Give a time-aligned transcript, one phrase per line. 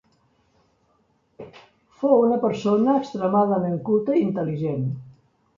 [2.01, 4.91] Fou una persona extremadament culta i intel·ligent.